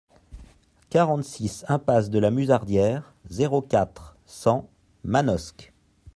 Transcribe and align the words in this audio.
quarante-six 0.89 1.63
impasse 1.67 2.09
de 2.09 2.17
la 2.17 2.31
Musardière, 2.31 3.13
zéro 3.29 3.61
quatre, 3.61 4.17
cent, 4.25 4.67
Manosque 5.03 5.73